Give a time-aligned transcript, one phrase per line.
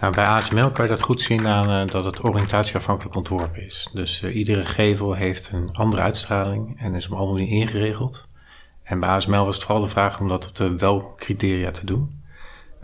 [0.00, 3.88] Nou, bij ASML kan je dat goed zien aan uh, dat het oriëntatieafhankelijk ontworpen is.
[3.92, 8.26] Dus uh, iedere gevel heeft een andere uitstraling en is op allemaal niet ingeregeld.
[8.82, 12.22] En bij ASML was het vooral de vraag om dat op de wel-criteria te doen.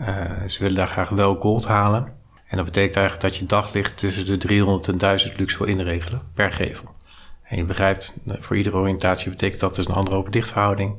[0.01, 0.07] Uh,
[0.47, 2.13] ze willen daar graag wel gold halen.
[2.47, 6.21] En dat betekent eigenlijk dat je daglicht tussen de 300 en 1000 lux wil inregelen
[6.33, 6.95] per gevel.
[7.43, 10.95] En je begrijpt, voor iedere oriëntatie betekent dat dus een andere open-dichtverhouding,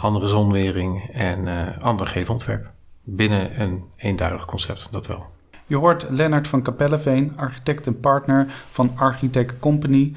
[0.00, 1.48] andere zonwering en
[1.80, 2.70] ander gevelontwerp
[3.16, 5.26] binnen een eenduidig concept, dat wel.
[5.66, 10.12] Je hoort Lennart van Kapelleveen, architect en partner van Architect Company.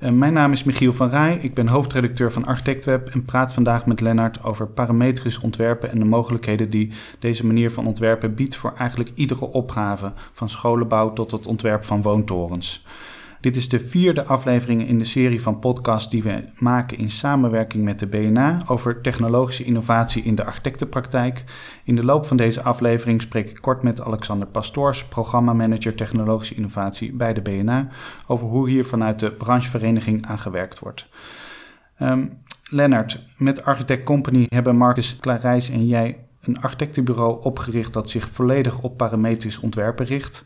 [0.00, 3.86] Uh, mijn naam is Michiel van Rij, ik ben hoofdredacteur van ArchitectWeb en praat vandaag
[3.86, 8.72] met Lennart over parametrisch ontwerpen en de mogelijkheden die deze manier van ontwerpen biedt voor
[8.76, 12.84] eigenlijk iedere opgave, van scholenbouw tot het ontwerp van woontorens.
[13.40, 17.84] Dit is de vierde aflevering in de serie van podcasts die we maken in samenwerking
[17.84, 21.44] met de BNA over technologische innovatie in de architectenpraktijk.
[21.84, 27.12] In de loop van deze aflevering spreek ik kort met Alexander Pastoors, programmamanager technologische innovatie
[27.12, 27.88] bij de BNA,
[28.26, 31.08] over hoe hier vanuit de branchevereniging aan gewerkt wordt.
[32.02, 38.28] Um, Lennart, met Architect Company hebben Marcus Clarijs en jij een architectenbureau opgericht dat zich
[38.28, 40.44] volledig op parametrisch ontwerpen richt.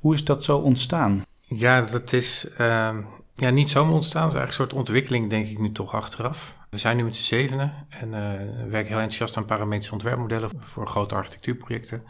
[0.00, 1.22] Hoe is dat zo ontstaan?
[1.54, 2.96] Ja, dat is uh,
[3.34, 4.22] ja, niet zomaar ontstaan.
[4.22, 6.56] Het is eigenlijk een soort ontwikkeling, denk ik nu toch achteraf.
[6.68, 8.14] We zijn nu met z'n zevenen en uh,
[8.62, 12.04] we werken heel enthousiast aan parametrische ontwerpmodellen voor grote architectuurprojecten.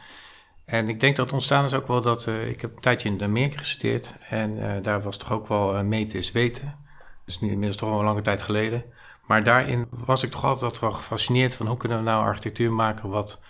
[0.64, 3.08] En ik denk dat het ontstaan is ook wel dat uh, ik heb een tijdje
[3.08, 6.64] in Amerika gestudeerd en uh, daar was toch ook wel meten is weten.
[7.24, 8.84] Dat is nu inmiddels toch al een lange tijd geleden.
[9.26, 13.08] Maar daarin was ik toch altijd wel gefascineerd van hoe kunnen we nou architectuur maken
[13.08, 13.40] wat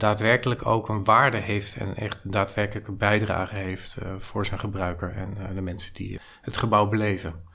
[0.00, 5.12] daadwerkelijk ook een waarde heeft en echt een daadwerkelijke bijdrage heeft uh, voor zijn gebruiker
[5.12, 7.46] en uh, de mensen die het gebouw beleven.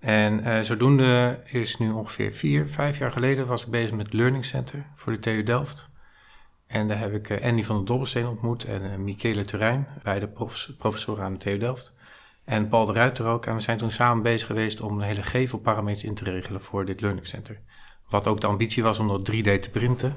[0.00, 4.44] En uh, zodoende is nu ongeveer vier, vijf jaar geleden was ik bezig met Learning
[4.44, 5.88] Center voor de TU Delft.
[6.66, 11.24] En daar heb ik Andy van der Dobbelsteen ontmoet en Michele Turijn, beide profs, professoren
[11.24, 11.94] aan de TU Delft.
[12.46, 13.46] En Paul de Ruiter ook.
[13.46, 16.84] En we zijn toen samen bezig geweest om een hele gevelparameters in te regelen voor
[16.84, 17.60] dit Learning Center.
[18.08, 20.16] Wat ook de ambitie was om dat 3D te printen.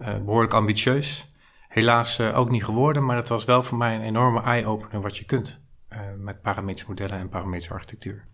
[0.00, 1.26] Uh, behoorlijk ambitieus.
[1.68, 5.16] Helaas uh, ook niet geworden, maar dat was wel voor mij een enorme eye-opener wat
[5.16, 5.60] je kunt
[5.92, 8.24] uh, met parametrische modellen en parametrische architectuur.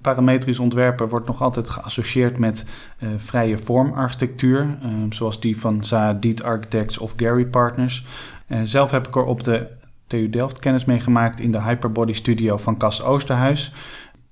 [0.00, 2.66] Parametrisch ontwerpen wordt nog altijd geassocieerd met
[3.16, 4.78] vrije vormarchitectuur,
[5.10, 8.06] zoals die van Zaadit Architects of Gary Partners.
[8.64, 9.76] zelf heb ik er op de
[10.06, 13.72] TU Delft kennis mee gemaakt in de Hyperbody Studio van Cas Oosterhuis.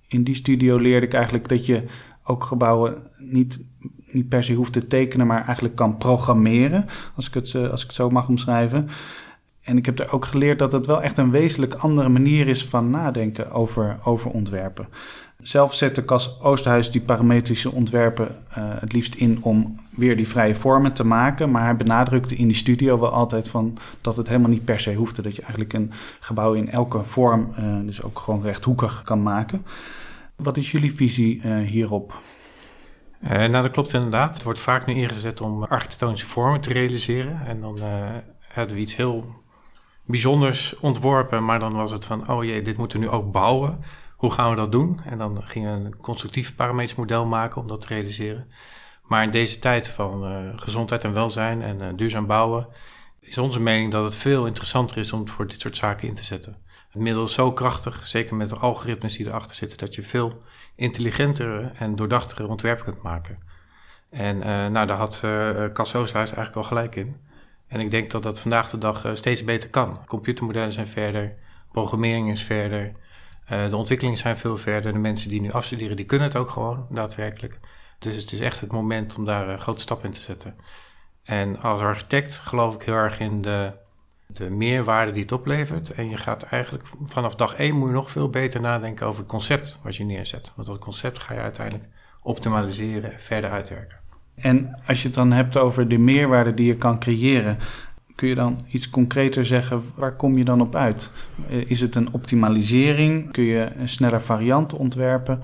[0.09, 1.85] In die studio leerde ik eigenlijk dat je
[2.25, 3.65] ook gebouwen niet
[4.17, 7.81] niet per se hoeft te tekenen, maar eigenlijk kan programmeren, als ik het, eh, als
[7.81, 8.89] ik het zo mag omschrijven.
[9.63, 12.65] En ik heb er ook geleerd dat het wel echt een wezenlijk andere manier is
[12.65, 14.89] van nadenken over, over ontwerpen.
[15.43, 20.55] Zelf zette Cas Oosterhuis die parametrische ontwerpen uh, het liefst in om weer die vrije
[20.55, 21.51] vormen te maken.
[21.51, 24.95] Maar hij benadrukte in die studio wel altijd van dat het helemaal niet per se
[24.95, 25.23] hoefde.
[25.23, 29.67] Dat je eigenlijk een gebouw in elke vorm, uh, dus ook gewoon rechthoekig, kan maken.
[30.37, 32.21] Wat is jullie visie hierop?
[33.23, 34.35] Uh, nou, dat klopt inderdaad.
[34.35, 37.47] Het wordt vaak nu ingezet om architectonische vormen te realiseren.
[37.47, 38.09] En dan uh,
[38.53, 39.45] hadden we iets heel
[40.05, 43.79] bijzonders ontworpen, maar dan was het van, oh jee, dit moeten we nu ook bouwen.
[44.17, 45.01] Hoe gaan we dat doen?
[45.05, 48.51] En dan gingen we een constructief parametrisch model maken om dat te realiseren.
[49.03, 52.69] Maar in deze tijd van uh, gezondheid en welzijn en duurzaam bouwen,
[53.21, 56.15] is onze mening dat het veel interessanter is om het voor dit soort zaken in
[56.15, 56.57] te zetten.
[56.97, 60.39] Middel zo krachtig, zeker met de algoritmes die erachter zitten, dat je veel
[60.75, 63.39] intelligentere en doordachtere ontwerpen kunt maken.
[64.11, 65.79] En uh, nou, daar had uh,
[66.15, 67.17] eigenlijk al gelijk in.
[67.69, 70.05] En ik denk dat dat vandaag de dag uh, steeds beter kan.
[70.07, 71.35] Computermodellen zijn verder,
[71.73, 72.93] programmering is verder,
[73.47, 74.93] de ontwikkelingen zijn veel verder.
[74.93, 77.59] De mensen die nu afstuderen, die kunnen het ook gewoon, daadwerkelijk.
[77.99, 80.57] Dus het is echt het moment om daar een grote stap in te zetten.
[81.23, 83.73] En als architect geloof ik heel erg in de
[84.27, 85.91] de meerwaarde die het oplevert.
[85.91, 89.29] En je gaat eigenlijk vanaf dag één moet je nog veel beter nadenken over het
[89.29, 90.53] concept wat je neerzet.
[90.55, 91.89] Want dat concept ga je uiteindelijk
[92.23, 93.99] optimaliseren en verder uitwerken.
[94.35, 97.59] En als je het dan hebt over de meerwaarde die je kan creëren,
[98.15, 101.13] kun je dan iets concreter zeggen, waar kom je dan op uit?
[101.49, 103.33] Eh, is het een optimalisering?
[103.33, 105.43] Kun je een sneller variant ontwerpen?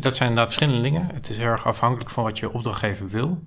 [0.00, 1.08] Dat zijn inderdaad verschillende dingen.
[1.14, 3.42] Het is heel erg afhankelijk van wat je opdrachtgever wil.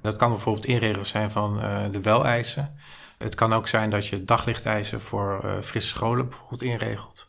[0.00, 2.76] Dat kan bijvoorbeeld inregelen zijn van uh, de weleisen.
[3.22, 4.64] Het kan ook zijn dat je daglicht
[4.98, 7.28] voor uh, frisse scholen bijvoorbeeld inregelt.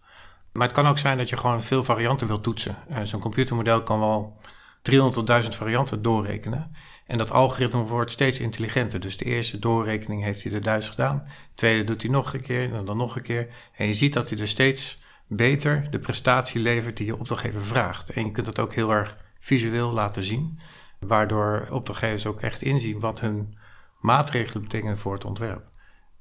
[0.52, 2.78] Maar het kan ook zijn dat je gewoon veel varianten wilt toetsen.
[2.90, 4.38] Uh, Zo'n computermodel kan wel
[4.82, 6.76] 300 tot 1000 varianten doorrekenen.
[7.08, 9.00] En dat algoritme wordt steeds intelligenter.
[9.00, 11.24] Dus de eerste doorrekening heeft hij er 1000 gedaan.
[11.26, 13.48] De tweede doet hij nog een keer en dan nog een keer.
[13.76, 18.10] En je ziet dat hij er steeds beter de prestatie levert die je opdrachtgever vraagt.
[18.10, 20.60] En je kunt dat ook heel erg visueel laten zien.
[21.00, 23.58] Waardoor opdrachtgevers ook echt inzien wat hun
[24.00, 25.71] maatregelen betekenen voor het ontwerp.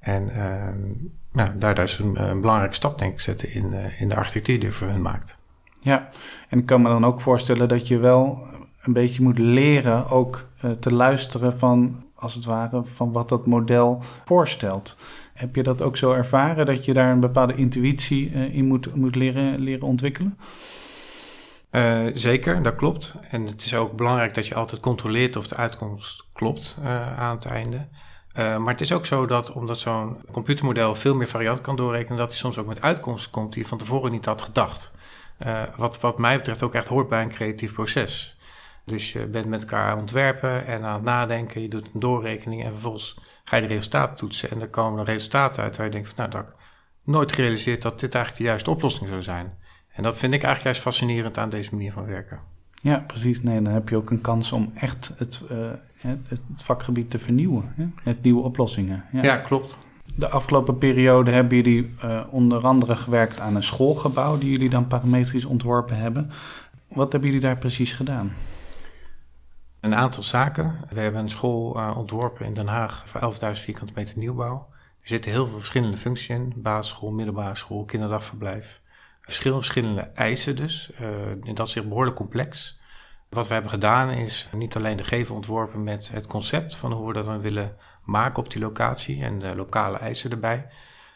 [0.01, 0.31] En
[1.33, 4.73] nou, daar is een, een, belangrijke stap, denk ik, zetten in, in de architectuur die
[4.73, 5.39] voor hun maakt.
[5.81, 6.09] Ja,
[6.49, 8.47] en ik kan me dan ook voorstellen dat je wel
[8.83, 10.49] een beetje moet leren ook
[10.81, 14.97] te luisteren van, als het ware, van wat dat model voorstelt.
[15.35, 19.15] Heb je dat ook zo ervaren, dat je daar een bepaalde intuïtie in moet, moet
[19.15, 20.39] leren, leren ontwikkelen?
[21.71, 23.15] Uh, zeker, dat klopt.
[23.31, 27.35] En het is ook belangrijk dat je altijd controleert of de uitkomst klopt uh, aan
[27.35, 27.87] het einde.
[28.39, 32.19] Uh, maar het is ook zo dat omdat zo'n computermodel veel meer varianten kan doorrekenen,
[32.19, 34.93] dat hij soms ook met uitkomsten komt die je van tevoren niet had gedacht.
[35.77, 38.39] wat, wat mij betreft ook echt hoort bij een creatief proces.
[38.85, 42.01] Dus je bent met elkaar aan het ontwerpen en aan het nadenken, je doet een
[42.01, 44.51] doorrekening en vervolgens ga je de resultaten toetsen.
[44.51, 46.61] En er komen resultaten uit waar je denkt van nou, dat ik
[47.05, 49.59] nooit gerealiseerd dat dit eigenlijk de juiste oplossing zou zijn.
[49.93, 52.41] En dat vind ik eigenlijk juist fascinerend aan deze manier van werken.
[52.83, 53.43] Ja, precies.
[53.43, 55.71] Nee, dan heb je ook een kans om echt het, uh,
[56.07, 57.73] het vakgebied te vernieuwen.
[57.77, 57.87] Hè?
[58.05, 59.05] Met nieuwe oplossingen.
[59.13, 59.23] Ja.
[59.23, 59.37] ja.
[59.37, 59.79] klopt.
[60.15, 64.39] De afgelopen periode hebben jullie uh, onder andere gewerkt aan een schoolgebouw...
[64.39, 66.31] die jullie dan parametrisch ontworpen hebben.
[66.89, 68.33] Wat hebben jullie daar precies gedaan?
[69.81, 70.75] Een aantal zaken.
[70.89, 74.69] We hebben een school uh, ontworpen in Den Haag voor 11.000 vierkante meter nieuwbouw.
[75.01, 76.53] Er zitten heel veel verschillende functies in.
[76.57, 78.81] Basisschool, middelbare school, kinderdagverblijf
[79.21, 80.91] verschillende, verschillende eisen dus.
[81.01, 81.09] Uh,
[81.43, 82.79] en dat is zich behoorlijk complex.
[83.31, 87.07] Wat we hebben gedaan is niet alleen de gevel ontworpen met het concept van hoe
[87.07, 90.69] we dat dan willen maken op die locatie en de lokale eisen erbij.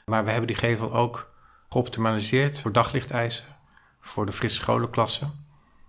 [0.05, 1.32] Maar we hebben die gevel ook
[1.69, 3.44] geoptimaliseerd voor daglichteisen,
[4.00, 5.46] voor de frisse scholenklassen.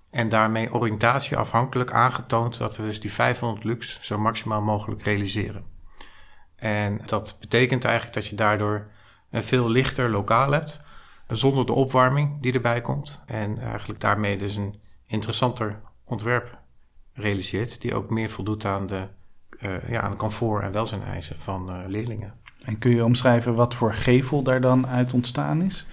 [0.10, 5.66] En daarmee oriëntatie afhankelijk aangetoond dat we dus die 500 lux zo maximaal mogelijk realiseren.
[6.56, 8.88] En dat betekent eigenlijk dat je daardoor
[9.30, 10.82] een veel lichter lokaal hebt,
[11.28, 13.24] zonder de opwarming die erbij komt.
[13.26, 16.58] En eigenlijk daarmee dus een interessanter ontwerp
[17.14, 19.08] realiseert, die ook meer voldoet aan de,
[19.60, 22.34] uh, ja, aan de comfort- en welzijneisen van uh, leerlingen.
[22.62, 25.86] En kun je omschrijven wat voor gevel daar dan uit ontstaan is?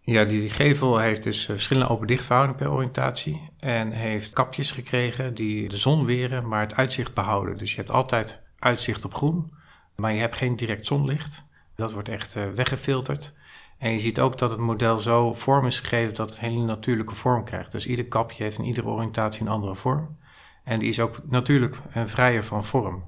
[0.00, 3.50] Ja, die gevel heeft dus verschillende open-dichtverhoudingen per oriëntatie.
[3.58, 7.56] En heeft kapjes gekregen die de zon weren, maar het uitzicht behouden.
[7.56, 9.52] Dus je hebt altijd uitzicht op groen,
[9.96, 11.44] maar je hebt geen direct zonlicht.
[11.76, 13.34] Dat wordt echt weggefilterd.
[13.80, 16.64] En je ziet ook dat het model zo vorm is gegeven dat het een hele
[16.64, 17.72] natuurlijke vorm krijgt.
[17.72, 20.18] Dus ieder kapje heeft in iedere oriëntatie een andere vorm.
[20.64, 23.04] En die is ook natuurlijk en vrijer van vorm.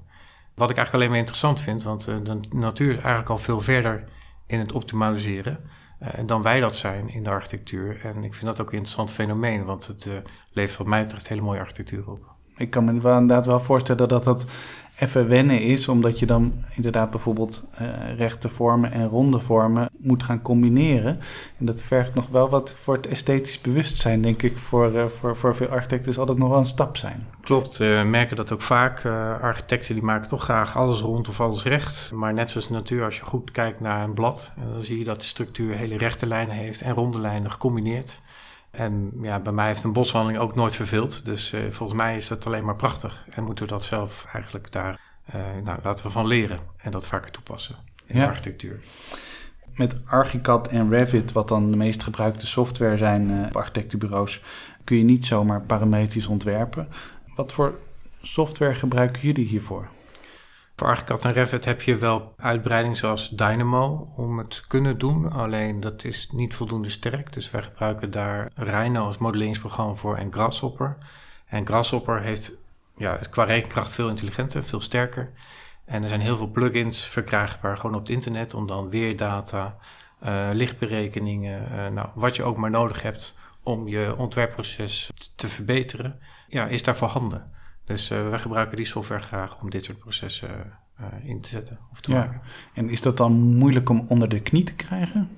[0.55, 3.59] Wat ik eigenlijk alleen maar interessant vind, want eh, de natuur is eigenlijk al veel
[3.59, 4.03] verder
[4.47, 5.59] in het optimaliseren
[6.01, 7.99] uh, dan wij dat zijn in de architectuur.
[8.03, 10.13] En ik vind dat ook een interessant fenomeen, want het uh,
[10.51, 12.35] levert wat mij betreft hele mooie architectuur op.
[12.55, 14.45] Ik kan me inderdaad wel voorstellen dat dat
[15.03, 20.23] even wennen is, omdat je dan inderdaad bijvoorbeeld uh, rechte vormen en ronde vormen moet
[20.23, 21.19] gaan combineren.
[21.59, 25.35] En dat vergt nog wel wat voor het esthetisch bewustzijn, denk ik, voor, uh, voor,
[25.35, 27.21] voor veel architecten zal dat nog wel een stap zijn.
[27.41, 29.05] Klopt, we merken dat ook vaak.
[29.41, 32.11] architecten die maken toch graag alles rond of alles recht.
[32.11, 35.03] Maar net zoals de natuur, als je goed kijkt naar een blad, dan zie je
[35.03, 38.21] dat de structuur hele rechte lijnen heeft en ronde lijnen gecombineerd.
[38.73, 41.25] En ja, bij mij heeft een boswandeling ook nooit verveeld.
[41.25, 43.25] Dus uh, volgens mij is dat alleen maar prachtig.
[43.29, 44.99] En moeten we dat zelf eigenlijk daar,
[45.35, 46.59] uh, nou, laten we van leren.
[46.77, 47.75] En dat vaker toepassen
[48.05, 48.79] in de architectuur.
[49.75, 54.41] Met Archicad en Revit, wat dan de meest gebruikte software zijn uh, op architectenbureaus,
[54.83, 56.87] kun je niet zomaar parametrisch ontwerpen.
[57.35, 57.79] Wat voor
[58.21, 59.87] software gebruiken jullie hiervoor?
[60.83, 65.31] Voor Archicad en Revit heb je wel uitbreiding zoals Dynamo om het te kunnen doen.
[65.31, 67.33] Alleen dat is niet voldoende sterk.
[67.33, 70.97] Dus wij gebruiken daar Rhino als modelleringsprogramma voor en Grasshopper.
[71.45, 72.51] En Grasshopper heeft
[72.97, 75.31] ja, qua rekenkracht veel intelligenter, veel sterker.
[75.85, 79.77] En er zijn heel veel plugins verkrijgbaar gewoon op het internet om dan weerdata,
[80.25, 86.19] uh, lichtberekeningen, uh, nou, wat je ook maar nodig hebt om je ontwerpproces te verbeteren,
[86.47, 87.51] ja, is daar voorhanden.
[87.85, 90.49] Dus uh, wij gebruiken die software graag om dit soort processen
[90.99, 92.17] uh, in te zetten of te ja.
[92.17, 92.41] maken.
[92.73, 95.37] En is dat dan moeilijk om onder de knie te krijgen?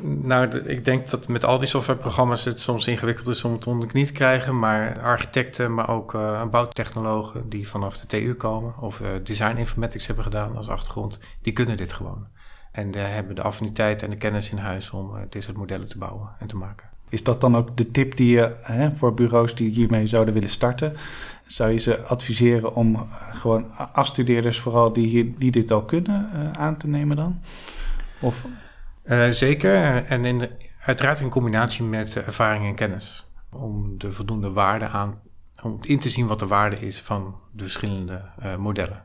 [0.00, 3.86] Nou, ik denk dat met al die softwareprogramma's het soms ingewikkeld is om het onder
[3.86, 4.58] de knie te krijgen.
[4.58, 10.06] Maar architecten, maar ook uh, bouwtechnologen die vanaf de TU komen of uh, design informatics
[10.06, 12.26] hebben gedaan als achtergrond, die kunnen dit gewoon.
[12.72, 15.98] En uh, hebben de affiniteit en de kennis in huis om dit soort modellen te
[15.98, 16.87] bouwen en te maken.
[17.08, 20.48] Is dat dan ook de tip die je hè, voor bureaus die hiermee zouden willen
[20.48, 20.96] starten?
[21.46, 26.50] Zou je ze adviseren om gewoon afstudeerders, vooral die, hier, die dit al kunnen, uh,
[26.50, 27.40] aan te nemen dan?
[28.20, 28.46] Of...
[29.04, 30.04] Uh, zeker.
[30.04, 30.50] En in de,
[30.84, 33.26] uiteraard in combinatie met ervaring en kennis.
[33.50, 35.20] Om de voldoende waarde aan,
[35.62, 39.04] om in te zien wat de waarde is van de verschillende uh, modellen.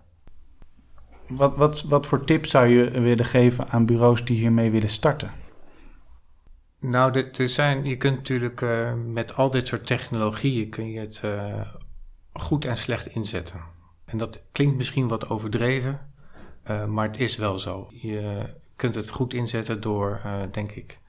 [1.27, 5.31] Wat, wat, wat voor tips zou je willen geven aan bureaus die hiermee willen starten?
[6.85, 11.21] Nou, er zijn, je kunt natuurlijk uh, met al dit soort technologieën kun je het
[11.25, 11.61] uh,
[12.33, 13.61] goed en slecht inzetten.
[14.05, 16.13] En dat klinkt misschien wat overdreven,
[16.87, 17.87] maar het is wel zo.
[17.89, 20.21] Je kunt het goed inzetten door,
[20.51, 20.99] denk ik,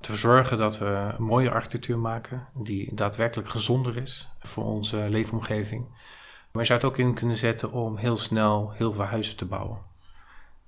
[0.00, 5.86] te zorgen dat we een mooie architectuur maken die daadwerkelijk gezonder is voor onze leefomgeving.
[6.52, 9.44] Maar je zou het ook in kunnen zetten om heel snel heel veel huizen te
[9.44, 9.78] bouwen.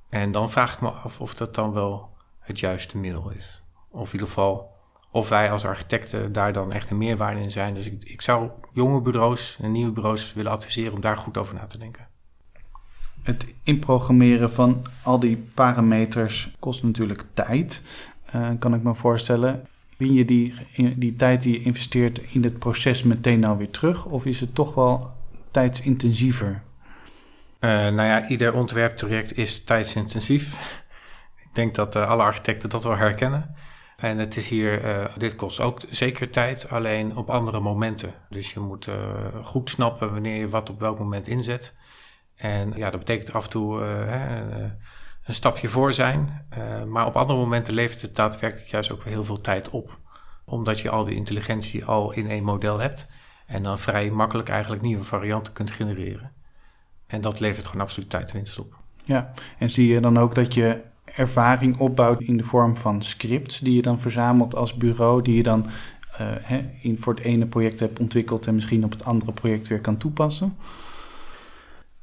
[0.09, 3.65] En dan vraag ik me af of dat dan wel het juiste middel is.
[3.97, 4.75] Of in ieder geval
[5.11, 7.75] of wij als architecten daar dan echt een meerwaarde in zijn.
[7.75, 11.55] Dus ik, ik zou jonge bureaus en nieuwe bureaus willen adviseren om daar goed over
[11.55, 12.07] na te denken.
[13.23, 17.83] Het inprogrammeren van al die parameters kost natuurlijk tijd,
[18.35, 19.67] uh, kan ik me voorstellen.
[19.97, 20.55] Win je die,
[20.97, 24.07] die tijd die je investeert in het proces meteen nou weer terug?
[24.07, 25.11] Of is het toch wel
[25.50, 26.62] tijdsintensiever?
[27.61, 30.53] Uh, nou ja, ieder ontwerptraject is tijdsintensief.
[31.45, 33.55] ik denk dat uh, alle architecten dat wel herkennen.
[33.97, 38.15] En het is hier, uh, dit kost ook zeker tijd, alleen op andere momenten.
[38.29, 38.95] Dus je moet uh,
[39.43, 41.76] goed snappen wanneer je wat op welk moment inzet.
[42.35, 44.62] En ja, dat betekent af en toe uh, hè,
[45.25, 46.47] een stapje voor zijn.
[46.88, 49.99] maar op andere momenten levert het daadwerkelijk juist ook heel veel tijd op.
[50.45, 53.11] Omdat je al die intelligentie al in één model hebt.
[53.47, 56.33] En dan vrij makkelijk eigenlijk nieuwe varianten kunt genereren.
[57.07, 58.75] En dat levert gewoon absoluut tijdwinst op.
[59.05, 60.83] Ja, en zie je dan ook dat je
[61.17, 65.43] ervaring opbouwt in de vorm van scripts die je dan verzamelt als bureau, die je
[65.43, 65.69] dan uh,
[66.21, 69.81] hè, in, voor het ene project hebt ontwikkeld en misschien op het andere project weer
[69.81, 70.57] kan toepassen?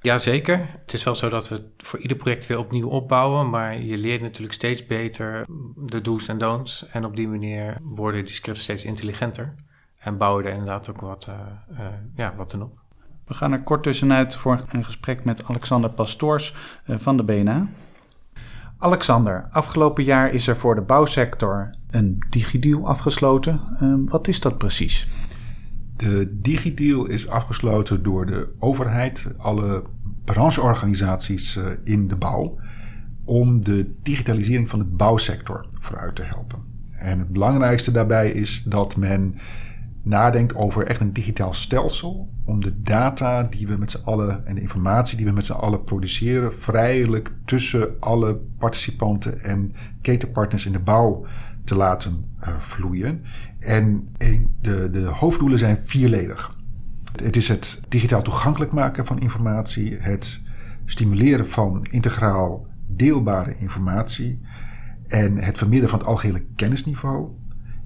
[0.01, 0.69] Jazeker.
[0.81, 3.97] Het is wel zo dat we het voor ieder project weer opnieuw opbouwen, maar je
[3.97, 6.85] leert natuurlijk steeds beter de do's en don'ts.
[6.91, 9.55] En op die manier worden die scripts steeds intelligenter
[9.99, 11.35] en bouwen er inderdaad ook wat, uh,
[11.79, 12.81] uh, ja, wat op.
[13.25, 16.55] We gaan er kort tussenuit voor een gesprek met Alexander Pastoors
[16.85, 17.67] van de BNA.
[18.83, 23.61] Alexander, afgelopen jaar is er voor de bouwsector een digideal afgesloten.
[23.81, 25.09] Uh, wat is dat precies?
[25.95, 29.83] De digideal is afgesloten door de overheid, alle
[30.25, 32.59] brancheorganisaties uh, in de bouw,
[33.25, 36.59] om de digitalisering van de bouwsector vooruit te helpen.
[36.91, 39.39] En het belangrijkste daarbij is dat men
[40.03, 42.29] nadenkt over echt een digitaal stelsel.
[42.45, 45.51] Om de data die we met z'n allen en de informatie die we met z'n
[45.51, 51.25] allen produceren, vrijelijk tussen alle participanten en ketenpartners in de bouw
[51.63, 53.23] te laten uh, vloeien.
[53.59, 54.09] En
[54.61, 56.55] de, de hoofddoelen zijn vierledig.
[57.21, 60.41] Het is het digitaal toegankelijk maken van informatie, het
[60.85, 64.41] stimuleren van integraal deelbare informatie
[65.07, 67.29] en het verminderen van het algehele kennisniveau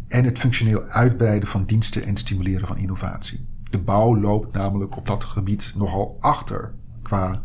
[0.08, 3.46] en het functioneel uitbreiden van diensten en stimuleren van innovatie.
[3.70, 7.42] De bouw loopt namelijk op dat gebied nogal achter qua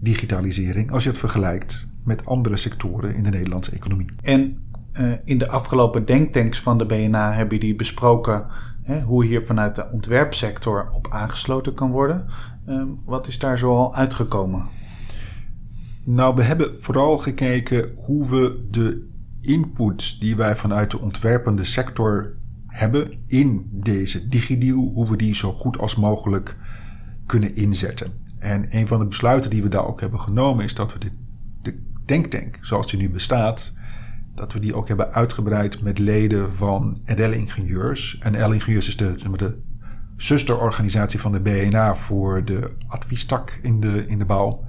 [0.00, 4.10] digitalisering als je het vergelijkt met andere sectoren in de Nederlandse economie.
[4.22, 8.46] En uh, in de afgelopen denktanks van de BNA hebben jullie besproken
[8.82, 12.26] hè, hoe hier vanuit de ontwerpsector op aangesloten kan worden.
[12.68, 14.66] Uh, wat is daar zoal uitgekomen?
[16.04, 19.07] Nou, we hebben vooral gekeken hoe we de
[19.40, 25.52] input die wij vanuit de ontwerpende sector hebben in deze digideal, hoe we die zo
[25.52, 26.56] goed als mogelijk
[27.26, 28.12] kunnen inzetten.
[28.38, 31.10] En een van de besluiten die we daar ook hebben genomen is dat we de,
[31.62, 33.72] de denktank, zoals die nu bestaat,
[34.34, 38.18] dat we die ook hebben uitgebreid met leden van NL-ingenieurs.
[38.20, 39.58] En NL-ingenieurs is de, de
[40.16, 44.67] zusterorganisatie van de BNA voor de adviestak in de, in de bouw.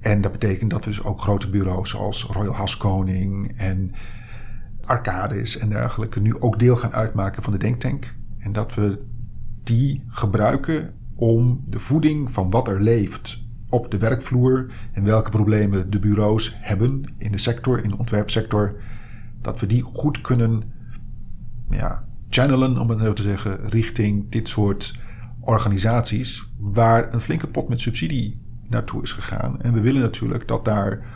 [0.00, 3.92] En dat betekent dat dus ook grote bureaus zoals Royal Haskoning en
[4.84, 8.16] Arcadis en dergelijke nu ook deel gaan uitmaken van de denktank.
[8.38, 9.04] En dat we
[9.64, 15.90] die gebruiken om de voeding van wat er leeft op de werkvloer en welke problemen
[15.90, 18.80] de bureaus hebben in de sector, in de ontwerpsector,
[19.40, 20.62] dat we die goed kunnen
[21.70, 25.00] ja, channelen, om het zo te zeggen, richting dit soort
[25.40, 28.40] organisaties waar een flinke pot met subsidie
[28.70, 29.60] naartoe is gegaan.
[29.60, 31.06] En we willen natuurlijk dat daar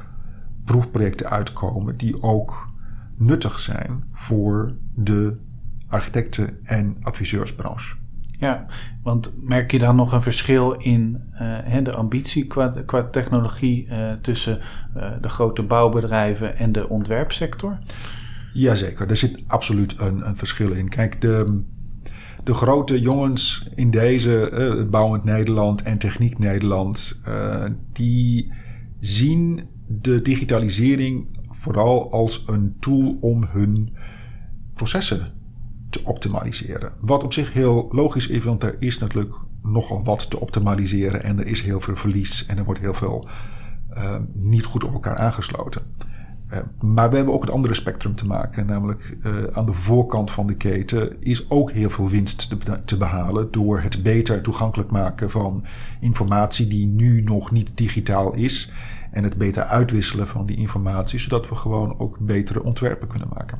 [0.64, 2.68] proefprojecten uitkomen die ook
[3.16, 5.36] nuttig zijn voor de
[5.88, 7.96] architecten- en adviseursbranche.
[8.38, 8.66] Ja,
[9.02, 14.12] want merk je dan nog een verschil in uh, de ambitie qua, qua technologie uh,
[14.12, 14.60] tussen
[14.96, 17.78] uh, de grote bouwbedrijven en de ontwerpsector?
[18.52, 20.88] Jazeker, er zit absoluut een, een verschil in.
[20.88, 21.62] Kijk, de,
[22.44, 28.52] de grote jongens in deze, uh, Bouwend Nederland en Techniek Nederland, uh, die
[29.00, 33.96] zien de digitalisering vooral als een tool om hun
[34.74, 35.32] processen
[35.90, 36.92] te optimaliseren.
[37.00, 41.38] Wat op zich heel logisch is, want er is natuurlijk nogal wat te optimaliseren en
[41.38, 43.28] er is heel veel verlies en er wordt heel veel
[43.90, 45.82] uh, niet goed op elkaar aangesloten.
[46.54, 50.30] Uh, maar we hebben ook het andere spectrum te maken, namelijk uh, aan de voorkant
[50.30, 54.90] van de keten is ook heel veel winst te, te, behalen door het beter toegankelijk
[54.90, 55.64] maken van
[56.00, 58.72] informatie die nu nog niet digitaal is
[59.10, 63.58] en het beter uitwisselen van die informatie, zodat we gewoon ook betere ontwerpen kunnen maken.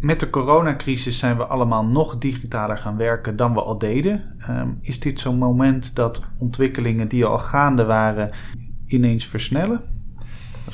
[0.00, 4.34] Met de coronacrisis zijn we allemaal nog digitaler gaan werken dan we al deden.
[4.38, 8.30] Ehm, is dit zo'n moment dat ontwikkelingen die al gaande waren
[8.86, 9.93] ineens versnellen?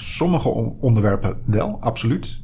[0.00, 0.49] Sommige
[0.80, 2.40] onderwerpen wel, absoluut.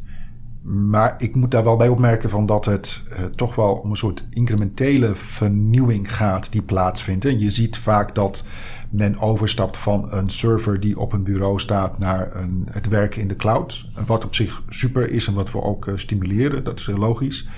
[0.63, 3.97] Maar ik moet daar wel bij opmerken van dat het uh, toch wel om een
[3.97, 7.25] soort incrementele vernieuwing gaat die plaatsvindt.
[7.25, 8.45] En je ziet vaak dat
[8.91, 13.29] men overstapt van een server die op een bureau staat naar een, het werken in
[13.29, 13.89] de cloud.
[14.07, 17.49] Wat op zich super is en wat we ook uh, stimuleren, dat is heel logisch.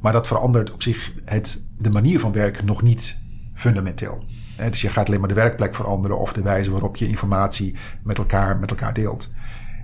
[0.00, 3.18] Maar dat verandert op zich het, de manier van werken nog niet
[3.54, 4.24] fundamenteel.
[4.56, 8.18] Dus je gaat alleen maar de werkplek veranderen of de wijze waarop je informatie met
[8.18, 9.30] elkaar, met elkaar deelt.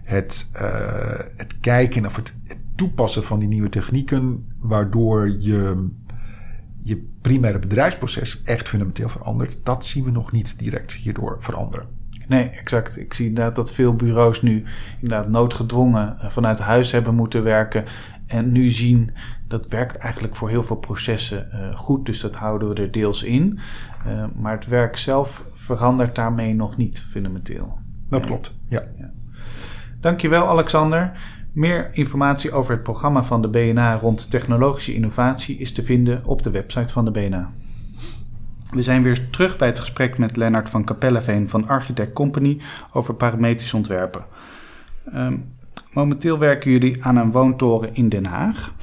[0.05, 0.61] Het, uh,
[1.37, 5.91] het kijken of het, het toepassen van die nieuwe technieken, waardoor je
[6.83, 11.87] je primaire bedrijfsproces echt fundamenteel verandert, dat zien we nog niet direct hierdoor veranderen.
[12.29, 12.99] Nee, exact.
[12.99, 14.65] Ik zie inderdaad dat veel bureaus nu
[15.01, 17.85] inderdaad noodgedwongen eh, vanuit huis hebben moeten werken.
[18.33, 19.11] En nu zien
[19.49, 22.07] dat werkt eigenlijk voor heel veel processen uh, goed.
[22.07, 23.59] Dus dat houden we er deels in.
[24.07, 27.79] Uh, maar het werk zelf verandert daarmee nog niet fundamenteel.
[28.09, 28.83] Dat klopt, ja.
[28.99, 29.11] ja.
[30.01, 31.13] Dankjewel, Alexander.
[31.53, 36.43] Meer informatie over het programma van de BNA rond technologische innovatie is te vinden op
[36.43, 37.51] de website van de BNA.
[38.71, 42.61] We zijn weer terug bij het gesprek met Lennart van Capelleveen van Architect Company
[42.93, 44.25] over parametrisch ontwerpen.
[45.15, 45.45] Um,
[45.93, 48.75] momenteel werken jullie aan een woontoren in Den Haag.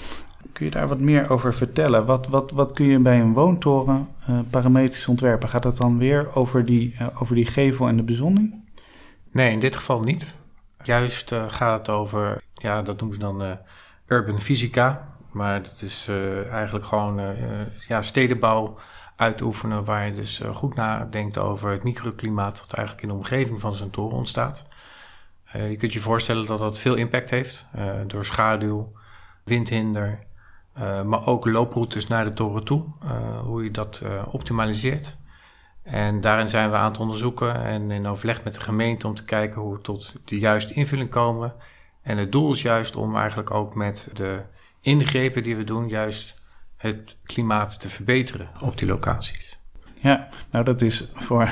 [0.54, 2.06] Kun je daar wat meer over vertellen?
[2.06, 5.50] Wat, wat, wat kun je bij een woontoren uh, parametrisch ontwerpen?
[5.50, 8.64] Gaat het dan weer over die, uh, over die gevel en de bezonning?
[9.32, 10.36] Nee, in dit geval niet.
[10.84, 13.58] Juist uh, gaat het over ja, dat noemen ze dan
[14.08, 15.08] urban fysica.
[15.32, 16.10] Maar dat is
[16.52, 17.22] eigenlijk gewoon
[17.88, 18.78] ja, stedenbouw
[19.16, 23.76] uitoefenen waar je dus goed nadenkt over het microklimaat wat eigenlijk in de omgeving van
[23.76, 24.68] zo'n toren ontstaat.
[25.54, 27.68] Je kunt je voorstellen dat dat veel impact heeft
[28.08, 28.92] door schaduw,
[29.44, 30.20] windhinder,
[31.06, 32.86] maar ook looproutes naar de toren toe,
[33.44, 35.18] hoe je dat optimaliseert.
[35.84, 39.24] En daarin zijn we aan het onderzoeken en in overleg met de gemeente om te
[39.24, 41.54] kijken hoe we tot de juiste invulling komen
[42.02, 44.42] en het doel is juist om eigenlijk ook met de
[44.82, 46.42] ingrepen die we doen, juist
[46.78, 49.49] het klimaat te verbeteren op die locaties.
[50.02, 51.50] Ja, nou dat is voor.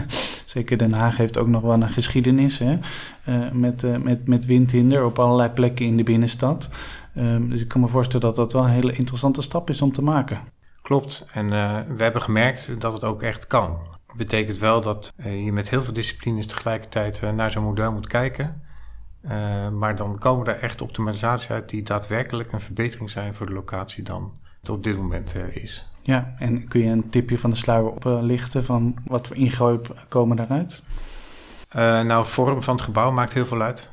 [0.44, 2.78] zeker Den Haag heeft ook nog wel een geschiedenis hè?
[3.28, 6.70] Uh, met, uh, met, met windhinder op allerlei plekken in de binnenstad.
[7.14, 9.92] Uh, dus ik kan me voorstellen dat dat wel een hele interessante stap is om
[9.92, 10.40] te maken.
[10.82, 13.78] Klopt, en uh, we hebben gemerkt dat het ook echt kan.
[14.06, 18.62] Dat betekent wel dat je met heel veel disciplines tegelijkertijd naar zo'n model moet kijken.
[19.72, 24.04] Maar dan komen er echt optimalisaties uit die daadwerkelijk een verbetering zijn voor de locatie
[24.04, 25.89] dan het op dit moment is.
[26.02, 30.36] Ja, en kun je een tipje van de sluier oplichten van wat voor ingreep komen
[30.36, 30.84] daaruit?
[31.76, 33.90] Uh, nou, vorm van het gebouw maakt heel veel uit.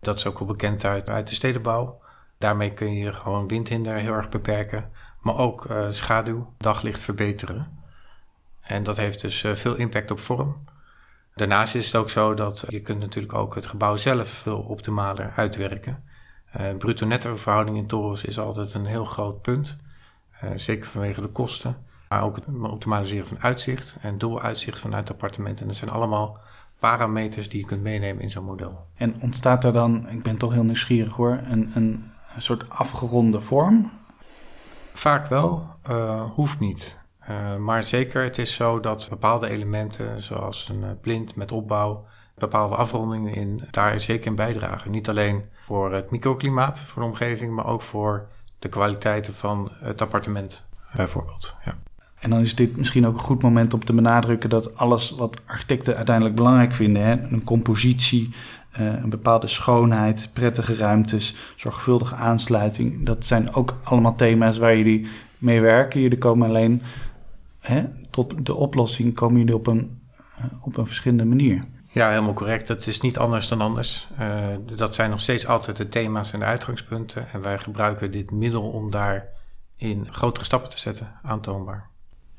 [0.00, 2.00] Dat is ook wel bekend uit, uit de stedenbouw.
[2.38, 7.78] Daarmee kun je gewoon windhinder heel erg beperken, maar ook schaduw, daglicht verbeteren.
[8.60, 10.64] En dat heeft dus veel impact op vorm.
[11.34, 15.32] Daarnaast is het ook zo dat je kunt natuurlijk ook het gebouw zelf veel optimaler
[15.36, 16.04] uitwerken.
[16.60, 19.78] Uh, bruto-netto verhouding in torens is altijd een heel groot punt.
[20.44, 21.76] Uh, zeker vanwege de kosten.
[22.08, 25.60] Maar ook het optimaliseren van uitzicht en doeluitzicht vanuit appartementen.
[25.60, 26.38] En dat zijn allemaal
[26.78, 28.86] parameters die je kunt meenemen in zo'n model.
[28.94, 33.90] En ontstaat er dan, ik ben toch heel nieuwsgierig hoor, een, een soort afgeronde vorm?
[34.92, 37.00] Vaak wel, uh, hoeft niet.
[37.30, 42.74] Uh, maar zeker, het is zo dat bepaalde elementen, zoals een plint met opbouw, bepaalde
[42.74, 44.90] afrondingen in, daar zeker in bijdragen.
[44.90, 48.28] Niet alleen voor het microklimaat, voor de omgeving, maar ook voor
[48.62, 51.54] de kwaliteiten van het appartement, bijvoorbeeld.
[51.64, 51.74] Ja.
[52.18, 55.40] En dan is dit misschien ook een goed moment om te benadrukken dat alles wat
[55.46, 58.34] architecten uiteindelijk belangrijk vinden, hè, een compositie,
[58.80, 65.06] uh, een bepaalde schoonheid, prettige ruimtes, zorgvuldige aansluiting, dat zijn ook allemaal thema's waar jullie
[65.38, 66.00] mee werken.
[66.00, 66.82] Jullie komen alleen
[67.60, 70.00] hè, tot de oplossing komen jullie op een,
[70.36, 71.64] eh, op een verschillende manier.
[71.92, 72.68] Ja, helemaal correct.
[72.68, 74.08] Het is niet anders dan anders.
[74.20, 77.28] Uh, dat zijn nog steeds altijd de thema's en de uitgangspunten.
[77.32, 79.28] En wij gebruiken dit middel om daar
[79.76, 81.88] in grotere stappen te zetten, aantoonbaar.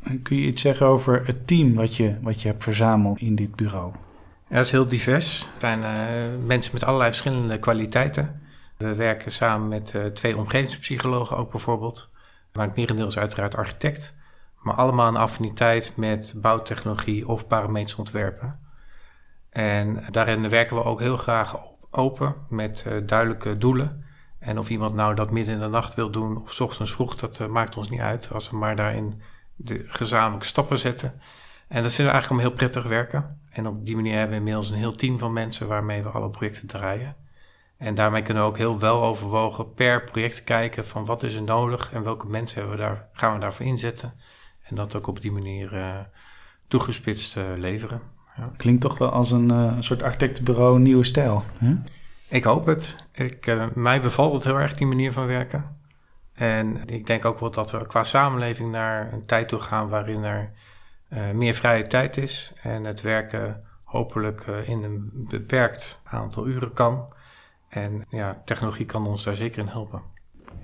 [0.03, 3.35] En kun je iets zeggen over het team wat je, wat je hebt verzameld in
[3.35, 3.93] dit bureau?
[4.49, 5.41] Ja, dat is heel divers.
[5.41, 8.41] Er zijn uh, mensen met allerlei verschillende kwaliteiten.
[8.77, 12.09] We werken samen met uh, twee omgevingspsychologen ook bijvoorbeeld.
[12.53, 14.15] Maar het merendeel is uiteraard architect
[14.63, 18.59] maar allemaal een affiniteit met bouwtechnologie of parametrisch ontwerpen.
[19.53, 21.57] En daarin werken we ook heel graag
[21.89, 24.05] open met uh, duidelijke doelen.
[24.39, 27.39] En of iemand nou dat midden in de nacht wil doen of ochtends vroeg, dat
[27.39, 28.29] uh, maakt ons niet uit.
[28.33, 29.21] Als we maar daarin
[29.55, 31.21] de gezamenlijke stappen zetten.
[31.67, 33.41] En dat vinden we eigenlijk om heel prettig werken.
[33.49, 36.29] En op die manier hebben we inmiddels een heel team van mensen waarmee we alle
[36.29, 37.15] projecten draaien.
[37.77, 41.41] En daarmee kunnen we ook heel wel overwogen per project kijken van wat is er
[41.41, 44.13] nodig en welke mensen hebben we daar, gaan we daarvoor inzetten.
[44.61, 45.99] En dat ook op die manier uh,
[46.67, 48.12] toegespitst leveren.
[48.35, 48.51] Ja.
[48.57, 51.43] Klinkt toch wel als een uh, soort architectenbureau nieuwe stijl.
[51.57, 51.75] Hè?
[52.27, 52.95] Ik hoop het.
[53.11, 55.81] Ik, mij bevalt het heel erg die manier van werken.
[56.33, 60.23] En ik denk ook wel dat we qua samenleving naar een tijd toe gaan waarin
[60.23, 60.51] er
[61.33, 62.53] meer vrije tijd is.
[62.61, 67.13] En het werken hopelijk in een beperkt aantal uren kan.
[67.69, 70.01] En ja, technologie kan ons daar zeker in helpen.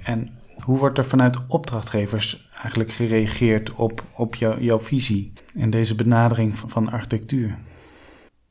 [0.03, 5.95] En hoe wordt er vanuit opdrachtgevers eigenlijk gereageerd op, op jou, jouw visie en deze
[5.95, 7.57] benadering van, architectuur?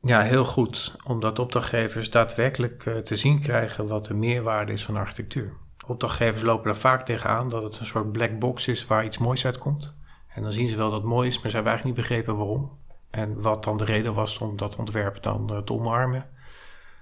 [0.01, 4.95] Ja, heel goed, omdat opdrachtgevers daadwerkelijk uh, te zien krijgen wat de meerwaarde is van
[4.95, 5.53] architectuur.
[5.87, 9.45] Opdrachtgevers lopen er vaak tegenaan dat het een soort black box is waar iets moois
[9.45, 9.95] uitkomt.
[10.27, 12.37] En dan zien ze wel dat het mooi is, maar ze hebben eigenlijk niet begrepen
[12.37, 12.77] waarom.
[13.09, 16.29] En wat dan de reden was om dat ontwerp dan uh, te omarmen.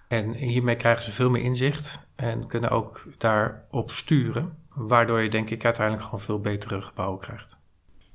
[0.07, 5.49] En hiermee krijgen ze veel meer inzicht en kunnen ook daarop sturen, waardoor je denk
[5.49, 7.57] ik uiteindelijk gewoon veel betere gebouwen krijgt.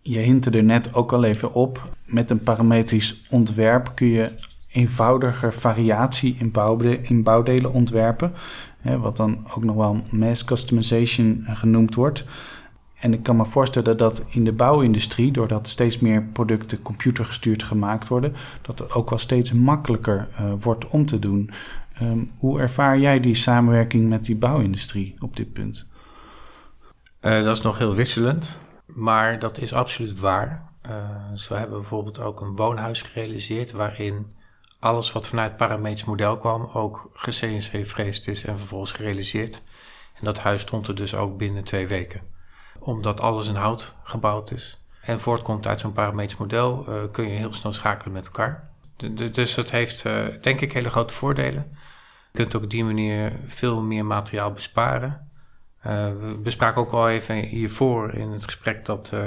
[0.02, 1.88] Je hintte er net ook al even op.
[2.04, 4.34] Met een parametrisch ontwerp kun je
[4.68, 6.52] eenvoudiger variatie in,
[7.02, 8.32] in bouwdelen ontwerpen.
[8.80, 12.24] Hè, wat dan ook nog wel mass customization genoemd wordt.
[13.00, 18.08] En ik kan me voorstellen dat in de bouwindustrie, doordat steeds meer producten computergestuurd gemaakt
[18.08, 21.50] worden, dat het ook wel steeds makkelijker uh, wordt om te doen.
[22.02, 25.90] Um, hoe ervaar jij die samenwerking met die bouwindustrie op dit punt?
[27.22, 30.70] Uh, dat is nog heel wisselend, maar dat is absoluut waar.
[30.86, 30.92] Uh,
[31.34, 34.34] zo hebben we bijvoorbeeld ook een woonhuis gerealiseerd waarin
[34.78, 39.62] alles wat vanuit het parametrisch model kwam ook ge-CNC-vreesd is en vervolgens gerealiseerd.
[40.14, 42.20] En dat huis stond er dus ook binnen twee weken.
[42.78, 47.34] Omdat alles in hout gebouwd is en voortkomt uit zo'n parametrisch model, uh, kun je
[47.34, 48.70] heel snel schakelen met elkaar.
[49.32, 50.02] dus dat heeft
[50.42, 51.76] denk ik hele grote voordelen.
[52.32, 55.30] Je kunt ook op die manier veel meer materiaal besparen.
[55.86, 59.20] Uh, we bespraken ook al even hiervoor in het gesprek dat uh,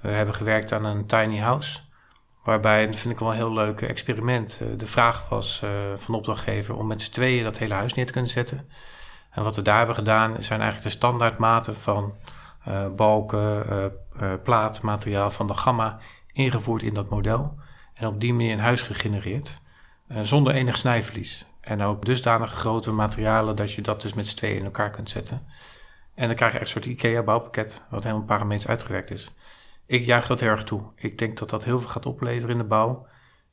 [0.00, 1.78] we hebben gewerkt aan een tiny house.
[2.44, 5.58] Waarbij, dat vind ik wel een heel leuk experiment, uh, de vraag was
[5.96, 8.70] van de opdrachtgever om met z'n tweeën dat hele huis neer te kunnen zetten.
[9.30, 12.14] En wat we daar hebben gedaan zijn eigenlijk de standaardmaten van
[12.96, 13.64] balken,
[14.42, 15.98] plaatmateriaal van de gamma
[16.32, 17.58] ingevoerd in dat model.
[17.94, 19.60] En op die manier een huis gegenereerd,
[20.22, 21.46] zonder enig snijverlies.
[21.60, 25.10] En ook dusdanig grote materialen dat je dat dus met z'n tweeën in elkaar kunt
[25.10, 25.46] zetten.
[26.18, 29.34] En dan krijg je echt een soort IKEA-bouwpakket, wat helemaal parametrisch uitgewerkt is.
[29.86, 30.82] Ik juich dat erg toe.
[30.94, 33.06] Ik denk dat dat heel veel gaat opleveren in de bouw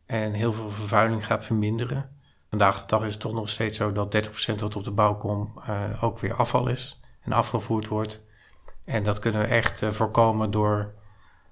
[0.05, 2.09] en heel veel vervuiling gaat verminderen.
[2.49, 5.15] Vandaag de dag is het toch nog steeds zo dat 30% wat op de bouw
[5.15, 8.23] komt uh, ook weer afval is en afgevoerd wordt.
[8.85, 10.93] En dat kunnen we echt uh, voorkomen door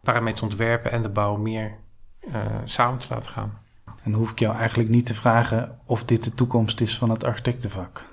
[0.02, 1.80] parametrisch ontwerpen en de bouw meer
[2.20, 3.60] uh, samen te laten gaan.
[4.04, 7.24] En hoef ik jou eigenlijk niet te vragen of dit de toekomst is van het
[7.24, 8.13] architectenvak.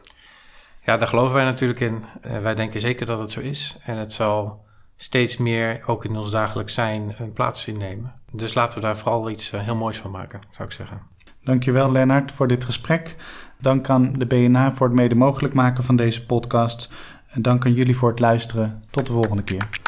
[0.82, 2.04] Ja, daar geloven wij natuurlijk in.
[2.26, 3.78] Uh, wij denken zeker dat het zo is.
[3.84, 4.64] En het zal
[4.96, 8.14] steeds meer ook in ons dagelijks zijn een plaats innemen.
[8.32, 11.00] Dus laten we daar vooral iets uh, heel moois van maken, zou ik zeggen.
[11.44, 13.16] Dankjewel Lennart voor dit gesprek.
[13.58, 16.90] Dank aan de BNA voor het mede mogelijk maken van deze podcast.
[17.30, 18.82] En dank aan jullie voor het luisteren.
[18.90, 19.79] Tot de volgende keer.